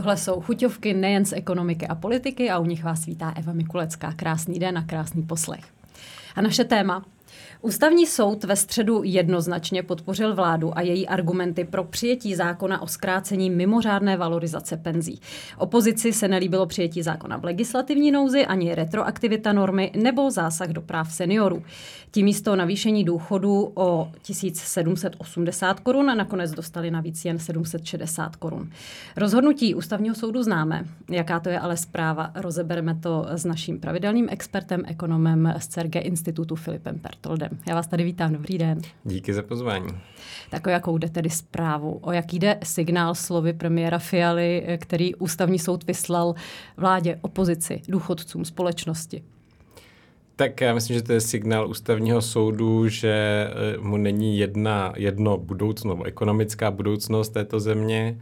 [0.00, 4.12] Tohle jsou chuťovky nejen z ekonomiky a politiky a u nich vás vítá Eva Mikulecká.
[4.12, 5.64] Krásný den a krásný poslech.
[6.34, 7.04] A naše téma
[7.62, 13.50] Ústavní soud ve středu jednoznačně podpořil vládu a její argumenty pro přijetí zákona o zkrácení
[13.50, 15.20] mimořádné valorizace penzí.
[15.58, 21.12] Opozici se nelíbilo přijetí zákona v legislativní nouzi, ani retroaktivita normy nebo zásah do práv
[21.12, 21.62] seniorů.
[22.10, 28.70] Tím místo navýšení důchodu o 1780 korun nakonec dostali navíc jen 760 korun.
[29.16, 30.84] Rozhodnutí ústavního soudu známe.
[31.10, 32.30] Jaká to je ale zpráva?
[32.34, 37.49] Rozebereme to s naším pravidelným expertem, ekonomem z CERGE institutu Filipem Pertoldem.
[37.66, 38.80] Já vás tady vítám, dobrý den.
[39.04, 39.88] Díky za pozvání.
[40.50, 41.98] Tak o jakou jde tedy zprávu?
[42.02, 46.34] O jaký jde signál slovy premiéra Fialy, který ústavní soud vyslal
[46.76, 49.22] vládě, opozici, důchodcům, společnosti?
[50.40, 53.12] Tak já myslím, že to je signál ústavního soudu, že
[53.50, 58.18] eh, mu není jedna, jedno budoucnost, ekonomická budoucnost této země,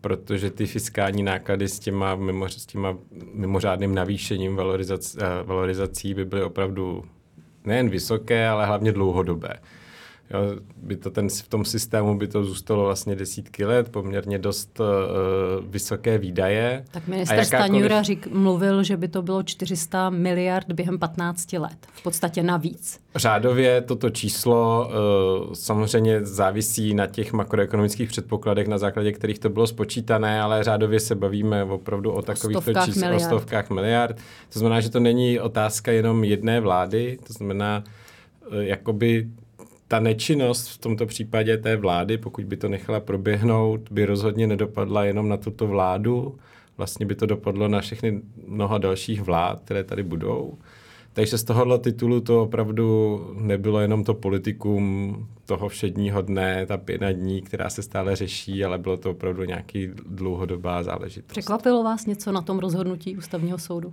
[0.00, 2.98] protože ty fiskální náklady s těma, mimo, s těma
[3.34, 7.04] mimořádným navýšením valorizací, eh, valorizací by byly opravdu
[7.64, 9.54] nejen vysoké, ale hlavně dlouhodobé.
[10.34, 10.40] Jo,
[10.76, 14.86] by to ten, v tom systému by to zůstalo vlastně desítky let, poměrně dost uh,
[15.66, 16.84] vysoké výdaje.
[16.90, 17.68] Tak minister jakákoliv...
[17.68, 21.76] Staňura řík, mluvil, že by to bylo 400 miliard během 15 let.
[21.92, 23.00] V podstatě navíc.
[23.14, 24.88] Řádově toto číslo
[25.48, 31.00] uh, samozřejmě závisí na těch makroekonomických předpokladech, na základě kterých to bylo spočítané, ale řádově
[31.00, 34.16] se bavíme opravdu o takovýchto číslech, o stovkách miliard.
[34.52, 37.84] To znamená, že to není otázka jenom jedné vlády, to znamená,
[38.52, 39.28] uh, jakoby
[39.90, 45.04] ta nečinnost v tomto případě té vlády, pokud by to nechala proběhnout, by rozhodně nedopadla
[45.04, 46.38] jenom na tuto vládu,
[46.76, 50.58] vlastně by to dopadlo na všechny mnoho dalších vlád, které tady budou.
[51.12, 57.12] Takže z tohohle titulu to opravdu nebylo jenom to politikum toho všedního dne, ta pěna
[57.12, 61.30] dní, která se stále řeší, ale bylo to opravdu nějaký dlouhodobá záležitost.
[61.30, 63.92] Překvapilo vás něco na tom rozhodnutí ústavního soudu?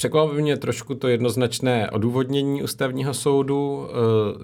[0.00, 3.88] Překvapilo mě trošku to jednoznačné odůvodnění ústavního soudu.
[3.88, 3.94] Eh,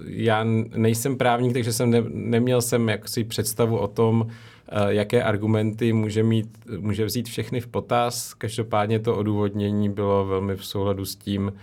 [0.05, 0.43] já
[0.75, 6.23] nejsem právník, takže jsem ne, neměl jsem jaksi představu o tom, eh, jaké argumenty může,
[6.23, 8.33] mít, může vzít všechny v potaz.
[8.33, 11.53] Každopádně to odůvodnění bylo velmi v souladu s tím,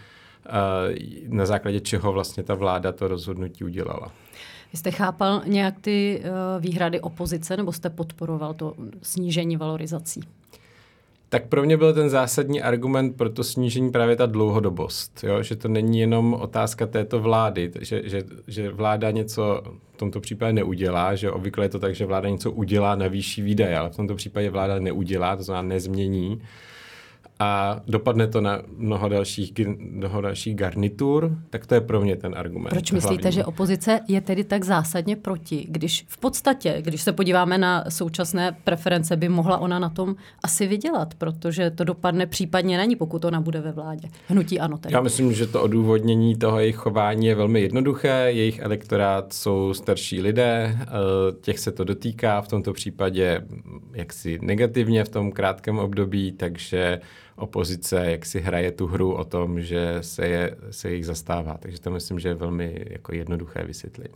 [0.46, 0.50] eh,
[1.28, 4.12] na základě čeho vlastně ta vláda to rozhodnutí udělala.
[4.72, 6.22] Vy jste chápal nějak ty
[6.60, 10.20] výhrady opozice, nebo jste podporoval to snížení valorizací?
[11.28, 15.24] Tak pro mě byl ten zásadní argument pro to snížení právě ta dlouhodobost.
[15.24, 15.42] Jo?
[15.42, 19.62] Že to není jenom otázka této vlády, že, že, že vláda něco
[19.94, 23.42] v tomto případě neudělá, že obvykle je to tak, že vláda něco udělá na výšší
[23.42, 26.42] výdaje, ale v tomto případě vláda neudělá, to znamená nezmění
[27.38, 32.34] a dopadne to na mnoho dalších, mnoho dalších garnitur, tak to je pro mě ten
[32.36, 32.68] argument.
[32.70, 33.32] Proč myslíte, hlavní.
[33.32, 38.56] že opozice je tedy tak zásadně proti, když v podstatě, když se podíváme na současné
[38.64, 43.24] preference, by mohla ona na tom asi vydělat, protože to dopadne případně na ní, pokud
[43.24, 44.08] ona bude ve vládě.
[44.28, 44.94] Hnutí ano tedy.
[44.94, 48.26] Já myslím, že to odůvodnění toho jejich chování je velmi jednoduché.
[48.28, 50.86] Jejich elektorát jsou starší lidé, eh,
[51.40, 53.42] těch se to dotýká, v tomto případě
[53.94, 57.00] jaksi negativně v tom krátkém období, takže
[57.36, 61.56] opozice jak si hraje tu hru o tom, že se, je, se jich zastává.
[61.60, 64.14] Takže to myslím, že je velmi jako jednoduché vysvětlení.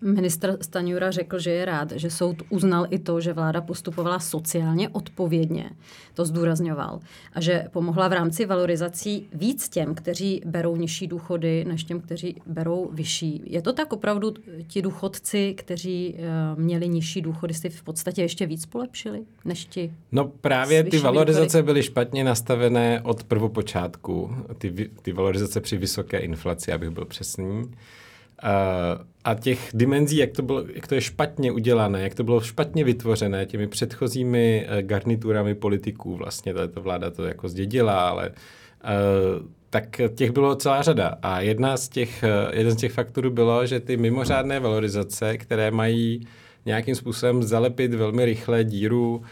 [0.00, 4.88] Ministr Staňura řekl, že je rád, že soud uznal i to, že vláda postupovala sociálně
[4.88, 5.70] odpovědně,
[6.14, 7.00] to zdůrazňoval,
[7.32, 12.36] a že pomohla v rámci valorizací víc těm, kteří berou nižší důchody, než těm, kteří
[12.46, 13.42] berou vyšší.
[13.44, 14.34] Je to tak opravdu
[14.66, 19.92] ti důchodci, kteří uh, měli nižší důchody, si v podstatě ještě víc polepšili, než ti?
[20.12, 21.62] No právě ty valorizace důchody?
[21.62, 24.36] byly špatně nastavené od prvopočátku.
[24.58, 27.62] Ty, ty valorizace při vysoké inflaci, abych byl přesný.
[28.44, 28.50] Uh,
[29.24, 32.84] a těch dimenzí, jak to, bylo, jak to je špatně udělané, jak to bylo špatně
[32.84, 40.00] vytvořené těmi předchozími uh, garniturami politiků, vlastně tato vláda to jako zdědila, ale uh, tak
[40.14, 41.18] těch bylo celá řada.
[41.22, 46.26] A jedna z těch, jeden z těch faktorů bylo, že ty mimořádné valorizace, které mají
[46.66, 49.22] nějakým způsobem zalepit velmi rychle díru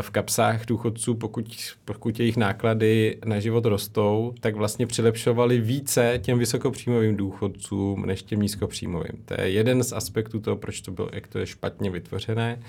[0.00, 6.38] v kapsách důchodců, pokud, pokud jejich náklady na život rostou, tak vlastně přilepšovali více těm
[6.38, 9.22] vysokopříjmovým důchodcům než těm nízkopříjmovým.
[9.24, 12.62] To je jeden z aspektů toho, proč to bylo, jak to je špatně vytvořené.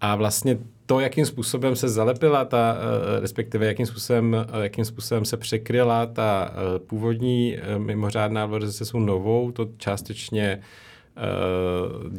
[0.00, 5.24] A vlastně to, jakým způsobem se zalepila ta, eh, respektive jakým způsobem, eh, jakým způsobem
[5.24, 10.85] se překryla ta eh, původní mimořádná valorizace jsou novou, to částečně Eh,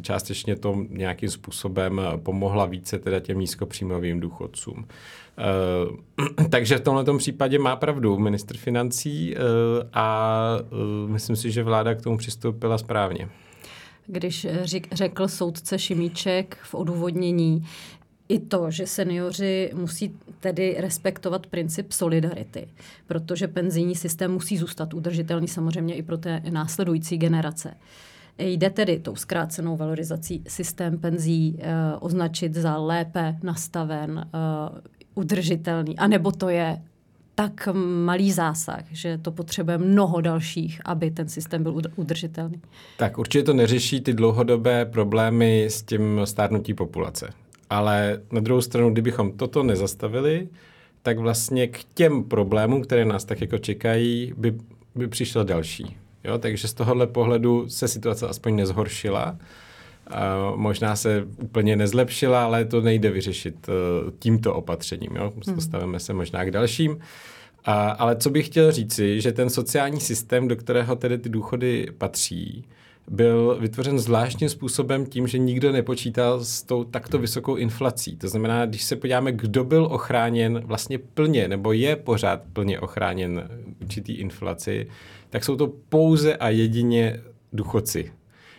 [0.02, 4.86] částečně to nějakým způsobem pomohla více teda těm nízkopříjmovým důchodcům.
[5.38, 9.40] Eh, takže v tomto případě má pravdu ministr financí eh,
[9.92, 10.38] a
[11.06, 13.28] myslím si, že vláda k tomu přistoupila správně.
[14.06, 14.46] Když
[14.92, 17.66] řekl soudce Šimíček v odůvodnění,
[18.28, 22.68] i to, že seniori musí tedy respektovat princip solidarity,
[23.06, 27.74] protože penzijní systém musí zůstat udržitelný samozřejmě i pro té následující generace.
[28.38, 34.80] Jde tedy tou zkrácenou valorizací systém penzí eh, označit za lépe nastaven, eh,
[35.14, 36.82] udržitelný, anebo to je
[37.34, 37.68] tak
[38.04, 42.60] malý zásah, že to potřebuje mnoho dalších, aby ten systém byl udržitelný.
[42.96, 47.30] Tak určitě to neřeší ty dlouhodobé problémy s tím stárnutí populace.
[47.70, 50.48] Ale na druhou stranu, kdybychom toto nezastavili,
[51.02, 54.54] tak vlastně k těm problémům, které nás tak jako čekají, by,
[54.94, 55.96] by přišel další.
[56.24, 56.38] Jo?
[56.38, 59.38] Takže z tohohle pohledu se situace aspoň nezhoršila.
[60.10, 63.74] A možná se úplně nezlepšila, ale to nejde vyřešit uh,
[64.18, 65.16] tímto opatřením.
[65.16, 65.32] Jo?
[65.46, 65.54] Hmm.
[65.54, 66.98] Postavíme se možná k dalším.
[67.64, 71.86] A, ale co bych chtěl říci, že ten sociální systém, do kterého tedy ty důchody
[71.98, 72.64] patří,
[73.10, 78.16] byl vytvořen zvláštním způsobem tím, že nikdo nepočítal s tou takto vysokou inflací.
[78.16, 83.48] To znamená, když se podíváme, kdo byl ochráněn vlastně plně, nebo je pořád plně ochráněn
[83.80, 84.86] určitý inflaci,
[85.30, 87.20] tak jsou to pouze a jedině
[87.52, 88.12] důchodci.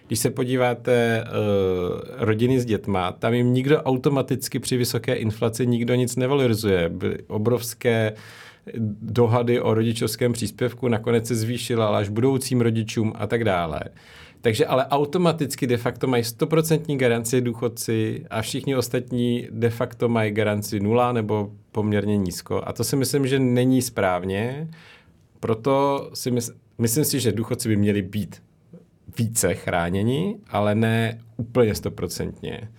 [0.07, 5.96] Když se podíváte uh, rodiny s dětma, tam jim nikdo automaticky při vysoké inflaci nikdo
[5.96, 6.90] nic nevalorizuje.
[6.90, 8.13] Byly obrovské
[9.01, 13.80] dohady o rodičovském příspěvku, nakonec se zvýšila až budoucím rodičům a tak dále.
[14.41, 20.31] Takže ale automaticky de facto mají 100% garanci důchodci a všichni ostatní de facto mají
[20.31, 22.62] garanci nula nebo poměrně nízko.
[22.65, 24.68] A to si myslím, že není správně.
[25.39, 28.41] Proto si mysl, myslím si, že důchodci by měli být
[29.18, 32.69] více chráněni, ale ne úplně stoprocentně.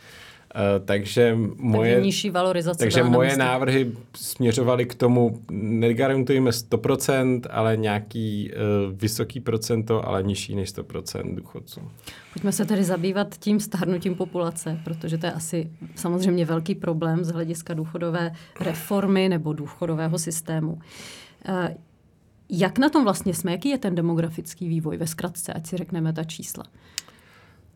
[0.54, 7.76] Uh, takže moje, takže nižší valorizace takže moje návrhy směřovaly k tomu, negarantujeme 100%, ale
[7.76, 11.80] nějaký uh, vysoký procento, ale nižší než 100% důchodců.
[12.32, 17.28] Pojďme se tedy zabývat tím stárnutím populace, protože to je asi samozřejmě velký problém z
[17.28, 20.72] hlediska důchodové reformy nebo důchodového systému.
[20.72, 21.68] Uh,
[22.48, 23.52] jak na tom vlastně jsme?
[23.52, 26.64] Jaký je ten demografický vývoj ve zkratce, ať si řekneme ta čísla?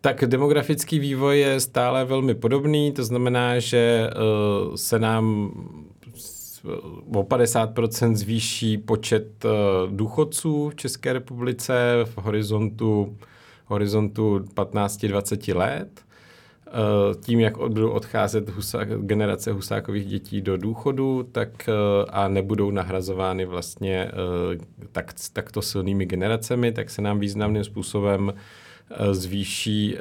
[0.04, 5.50] Tak demografický vývoj je stále velmi podobný, to znamená, že uh, se nám
[7.14, 9.50] o 50% zvýší počet uh,
[9.96, 11.74] důchodců v České republice
[12.04, 13.16] v horizontu,
[13.66, 16.00] horizontu 15-20 let.
[16.66, 21.74] Uh, tím, jak budou odcházet husák, generace husákových dětí do důchodu, tak uh,
[22.10, 24.10] a nebudou nahrazovány vlastně
[24.92, 28.36] tak, takto silnými generacemi, tak se nám významným způsobem Eh,
[29.12, 30.00] zvýší eh,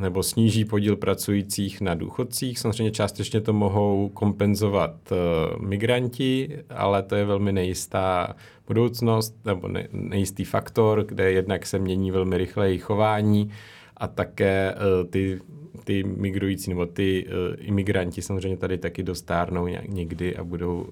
[0.00, 2.58] nebo sníží podíl pracujících na důchodcích.
[2.58, 5.14] Samozřejmě částečně to mohou kompenzovat eh,
[5.60, 8.36] migranti, ale to je velmi nejistá
[8.66, 13.50] budoucnost nebo nejistý faktor, kde jednak se mění velmi rychle jejich chování
[13.96, 14.74] a také
[15.10, 15.40] ty,
[15.84, 17.26] ty migrující nebo ty
[17.58, 20.86] imigranti samozřejmě tady taky dostárnou někdy a budou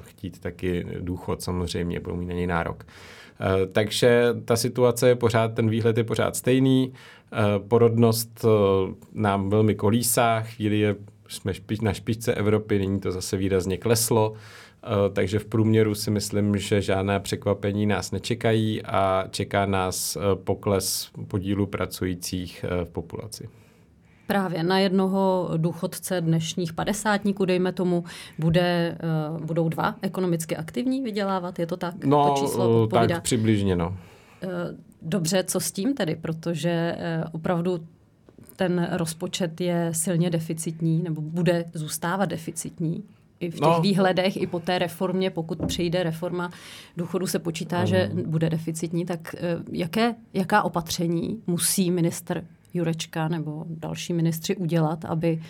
[0.00, 2.84] chtít taky důchod samozřejmě, budou mít na něj nárok.
[3.40, 6.92] Eh, takže ta situace je pořád, ten výhled je pořád stejný.
[7.32, 7.36] Eh,
[7.68, 8.48] porodnost eh,
[9.14, 10.96] nám velmi kolísá, chvíli je,
[11.28, 14.34] jsme špič, na špičce Evropy, nyní to zase výrazně kleslo.
[15.12, 21.66] Takže v průměru si myslím, že žádné překvapení nás nečekají a čeká nás pokles podílu
[21.66, 23.48] pracujících v populaci.
[24.26, 28.04] Právě na jednoho důchodce dnešních padesátníků, dejme tomu,
[28.38, 28.98] bude,
[29.32, 32.04] uh, budou dva ekonomicky aktivní vydělávat, je to tak?
[32.04, 33.14] No, to číslo eh, odpovídá?
[33.14, 33.88] tak přibližně, no.
[33.88, 34.50] Uh,
[35.02, 36.16] dobře, co s tím tedy?
[36.16, 36.96] Protože
[37.32, 37.80] opravdu
[38.56, 43.04] ten rozpočet je silně deficitní, nebo bude zůstávat deficitní
[43.40, 43.80] i v těch no.
[43.80, 46.50] výhledech, i po té reformě, pokud přijde reforma
[46.96, 47.86] důchodu, se počítá, um.
[47.86, 49.34] že bude deficitní, tak
[49.72, 52.44] jaké, jaká opatření musí minister
[52.74, 55.40] Jurečka nebo další ministři udělat, aby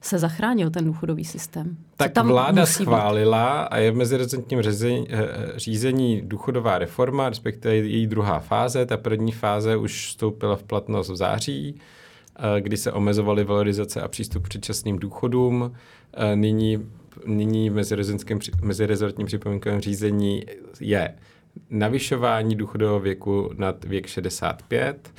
[0.00, 1.76] se zachránil ten důchodový systém?
[1.96, 3.68] Tak tam vláda schválila být?
[3.70, 8.86] a je v mezirezentním řízení, eh, řízení důchodová reforma, respektive její druhá fáze.
[8.86, 11.74] Ta první fáze už vstoupila v platnost v září,
[12.38, 15.72] eh, kdy se omezovaly valorizace a přístup k předčasným důchodům.
[16.14, 16.86] Eh, nyní,
[17.26, 17.74] nyní v
[18.62, 20.44] mezirezortním připomínkovém řízení
[20.80, 21.14] je
[21.70, 25.12] navyšování důchodového věku nad věk 65,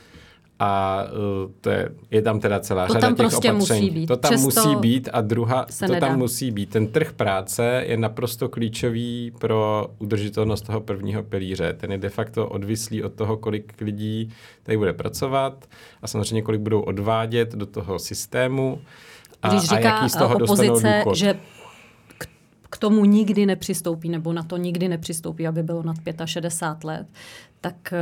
[0.63, 3.81] a uh, to je, je tam teda celá to řada tam těch prostě opatření.
[3.81, 4.05] Musí být.
[4.07, 6.07] To tam Přesto musí být a druhá, to nedá.
[6.07, 6.69] tam musí být.
[6.69, 11.73] Ten trh práce je naprosto klíčový pro udržitelnost toho prvního pilíře.
[11.73, 14.29] Ten je de facto odvislý od toho, kolik lidí
[14.63, 15.65] tady bude pracovat
[16.01, 18.81] a samozřejmě kolik budou odvádět do toho systému
[19.41, 21.39] a, Když říká a jaký z toho opozice, že
[22.69, 27.07] k tomu nikdy nepřistoupí, nebo na to nikdy nepřistoupí, aby bylo nad 65 let,
[27.61, 27.97] tak eh,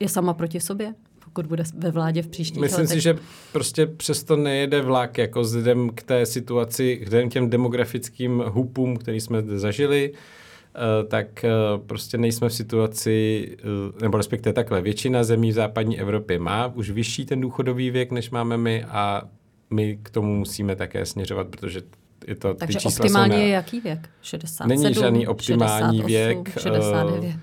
[0.00, 0.94] je sama proti sobě?
[1.32, 2.94] Pokud bude ve vládě v příštích Myslím letech.
[2.94, 3.16] si, že
[3.52, 9.42] prostě přesto nejede vlak jako vzhledem k té situaci, k těm demografickým hupům, který jsme
[9.42, 11.50] zde zažili, eh, tak eh,
[11.86, 16.90] prostě nejsme v situaci, eh, nebo respektive takhle, většina zemí v západní Evropě má už
[16.90, 19.22] vyšší ten důchodový věk, než máme my a
[19.70, 21.82] my k tomu musíme také směřovat, protože
[22.26, 24.08] je to, Takže ty čísla optimálně jsou je jaký věk?
[24.22, 26.60] 67, Není žádný optimální 68, věk.
[26.60, 27.36] 69,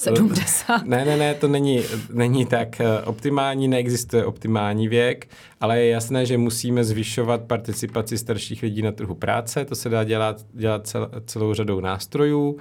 [0.00, 0.86] 70.
[0.86, 2.80] Ne, ne, ne, to není, není tak.
[3.04, 5.28] Optimální neexistuje optimální věk,
[5.60, 9.64] ale je jasné, že musíme zvyšovat participaci starších lidí na trhu práce.
[9.64, 12.58] To se dá dělat, dělat cel, celou řadou nástrojů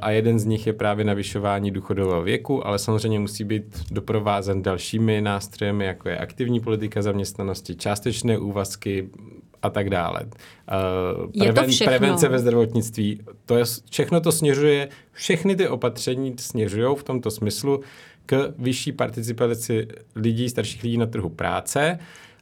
[0.00, 5.20] a jeden z nich je právě navyšování důchodového věku, ale samozřejmě musí být doprovázen dalšími
[5.20, 9.08] nástroji, jako je aktivní politika zaměstnanosti, částečné úvazky,
[9.62, 10.20] a tak dále.
[10.22, 16.34] Uh, je Preven, to prevence ve zdravotnictví, to je, všechno to směřuje, všechny ty opatření
[16.38, 17.80] směřují v tomto smyslu
[18.26, 21.98] k vyšší participaci lidí, starších lidí na trhu práce.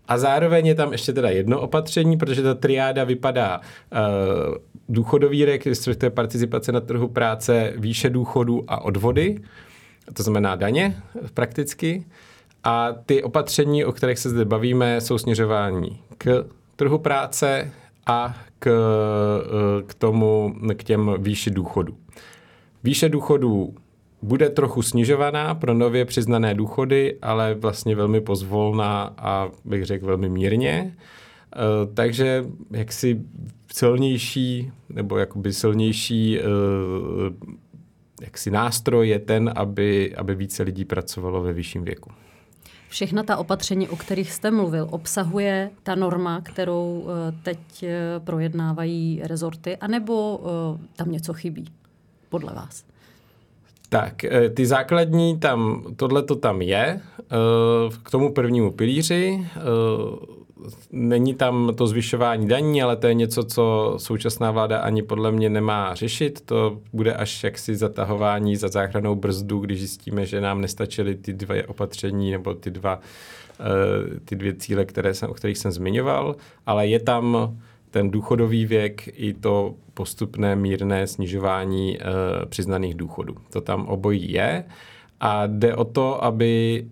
[0.08, 4.54] A zároveň je tam ještě teda jedno opatření, protože ta triáda vypadá uh,
[4.88, 5.64] důchodový rek,
[5.98, 9.40] to je participace na trhu práce, výše důchodu a odvody,
[10.12, 11.02] to znamená daně
[11.34, 12.04] prakticky.
[12.64, 16.44] A ty opatření, o kterých se zde bavíme, jsou směřování k
[16.78, 17.72] trhu práce
[18.06, 21.96] a k, eh, k tomu, k těm výši důchodů.
[22.84, 23.74] Výše důchodů
[24.22, 30.28] bude trochu snižovaná pro nově přiznané důchody, ale vlastně velmi pozvolná a bych řekl velmi
[30.28, 30.96] mírně.
[30.96, 31.58] Eh,
[31.94, 33.20] takže jaksi
[33.72, 36.42] silnější nebo jakoby silnější eh,
[38.22, 42.10] jaksi nástroj je ten, aby, aby více lidí pracovalo ve vyšším věku.
[42.88, 49.20] Všechna ta opatření, o kterých jste mluvil, obsahuje ta norma, kterou eh, teď eh, projednávají
[49.24, 51.64] rezorty, anebo eh, tam něco chybí,
[52.28, 52.84] podle vás?
[53.90, 54.14] Tak,
[54.54, 57.00] ty základní tam, tohle to tam je,
[58.02, 59.46] k tomu prvnímu pilíři,
[60.92, 65.50] není tam to zvyšování daní, ale to je něco, co současná vláda ani podle mě
[65.50, 66.40] nemá řešit.
[66.40, 71.66] To bude až jaksi zatahování za záchranou brzdu, když zjistíme, že nám nestačily ty dvě
[71.66, 73.00] opatření nebo ty dva
[73.60, 76.36] eh, ty dvě cíle, které jsem, o kterých jsem zmiňoval,
[76.66, 77.56] ale je tam
[77.90, 82.04] ten důchodový věk i to postupné mírné snižování uh,
[82.48, 83.34] přiznaných důchodů.
[83.52, 84.64] To tam obojí je
[85.20, 86.84] a jde o to, aby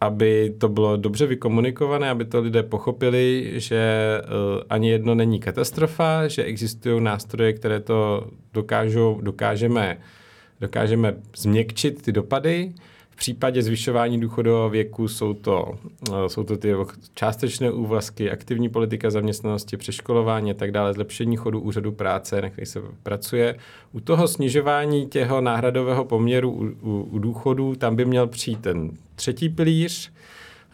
[0.00, 6.28] aby to bylo dobře vykomunikované, aby to lidé pochopili, že uh, ani jedno není katastrofa,
[6.28, 9.98] že existují nástroje, které to dokážou, dokážeme,
[10.60, 12.72] dokážeme změkčit ty dopady
[13.16, 15.78] v případě zvyšování důchodového věku jsou to,
[16.12, 16.74] eh, jsou to ty
[17.14, 22.66] částečné úvazky, aktivní politika zaměstnanosti, přeškolování a tak dále, zlepšení chodu úřadu práce, na který
[22.66, 23.56] se pracuje.
[23.92, 28.90] U toho snižování těho náhradového poměru u, u, u důchodů, tam by měl přijít ten
[29.14, 30.12] třetí pilíř,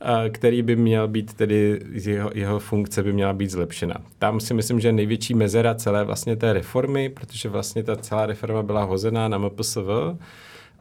[0.00, 3.94] eh, který by měl být tedy, jeho, jeho funkce by měla být zlepšena.
[4.18, 8.62] Tam si myslím, že největší mezera celé vlastně té reformy, protože vlastně ta celá reforma
[8.62, 9.86] byla hozená na MPSV,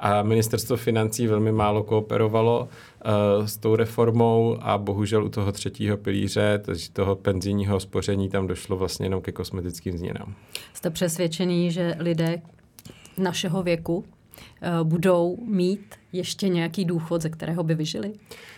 [0.01, 2.69] a ministerstvo financí velmi málo kooperovalo
[3.39, 6.61] uh, s tou reformou a bohužel u toho třetího pilíře,
[6.93, 10.35] toho penzijního spoření, tam došlo vlastně jenom ke kosmetickým změnám.
[10.73, 12.41] Jste přesvědčený, že lidé
[13.17, 14.03] našeho věku uh,
[14.87, 18.13] budou mít ještě nějaký důchod, ze kterého by vyžili?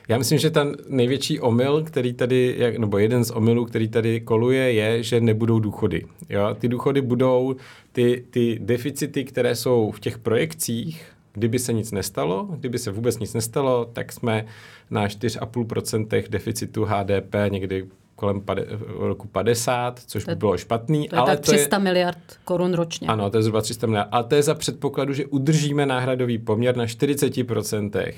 [0.07, 4.73] Já myslím, že ten největší omyl, který tady, nebo jeden z omylů, který tady koluje,
[4.73, 6.05] je, že nebudou důchody.
[6.29, 6.55] Jo?
[6.59, 7.55] Ty důchody budou,
[7.91, 13.19] ty, ty deficity, které jsou v těch projekcích, Kdyby se nic nestalo, kdyby se vůbec
[13.19, 14.45] nic nestalo, tak jsme
[14.91, 18.65] na 4,5% deficitu HDP někdy kolem pade,
[18.97, 21.07] roku 50, což to by bylo špatný.
[21.07, 23.07] To je ale tak 300 to je, miliard korun ročně.
[23.07, 24.09] Ano, to je zhruba 300 miliard.
[24.11, 28.15] Ale to je za předpokladu, že udržíme náhradový poměr na 40% uh,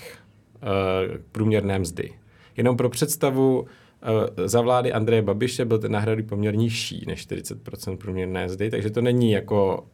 [1.31, 2.13] průměrné mzdy.
[2.57, 3.67] Jenom pro představu, uh,
[4.45, 9.01] za vlády Andreje Babiše byl ten náhradový poměr nižší než 40% průměrné mzdy, takže to
[9.01, 9.85] není jako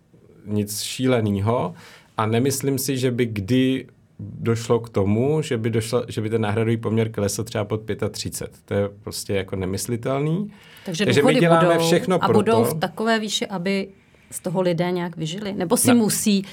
[0.45, 1.73] nic šíleného.
[2.17, 3.87] A nemyslím si, že by kdy
[4.19, 8.59] došlo k tomu, že by, došlo, že by ten náhradový poměr klesl třeba pod 35.
[8.65, 10.51] To je prostě jako nemyslitelný.
[10.85, 13.87] Takže, Takže my děláme budou, všechno a pro budou v takové výši, aby
[14.31, 15.53] z toho lidé nějak vyžili?
[15.53, 15.95] Nebo si no.
[15.95, 16.45] musí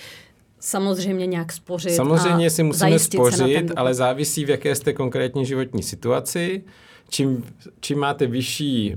[0.61, 6.65] samozřejmě nějak spořit Samozřejmě si musíme spořit, ale závisí, v jaké jste konkrétní životní situaci.
[7.11, 7.45] Čím,
[7.81, 8.97] čím máte vyšší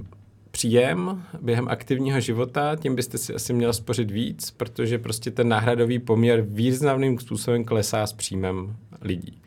[0.62, 6.00] příjem během aktivního života, tím byste si asi měl spořit víc, protože prostě ten náhradový
[6.00, 9.42] poměr významným způsobem klesá s příjmem lidí.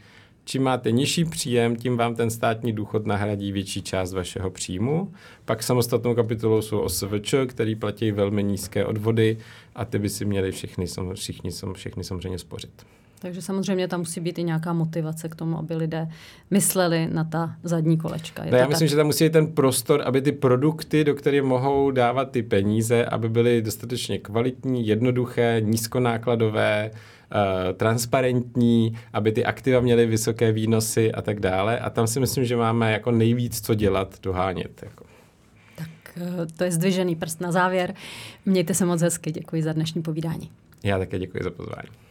[0.45, 5.13] Čím máte nižší příjem, tím vám ten státní důchod nahradí větší část vašeho příjmu.
[5.45, 9.39] Pak samostatnou kapitolou jsou OSVČ, který platí velmi nízké odvody
[9.75, 12.87] a ty by si měli všichni, všichni, všichni samozřejmě spořit.
[13.25, 16.09] Takže samozřejmě tam musí být i nějaká motivace k tomu, aby lidé
[16.51, 18.45] mysleli na ta zadní kolečka.
[18.45, 18.91] Je no já myslím, tak?
[18.91, 23.05] že tam musí být ten prostor, aby ty produkty, do kterých mohou dávat ty peníze,
[23.05, 31.23] aby byly dostatečně kvalitní, jednoduché, nízkonákladové, uh, transparentní, aby ty aktiva měly vysoké výnosy a
[31.23, 31.79] tak dále.
[31.79, 34.83] A tam si myslím, že máme jako nejvíc co dělat, dohánět.
[34.83, 35.05] Jako.
[35.75, 37.95] Tak uh, to je zdvižený prst na závěr.
[38.47, 39.33] Mějte se moc hezky.
[39.33, 40.51] Děkuji za dnešní povídání.
[40.83, 42.04] Já také děkuji za pozvání.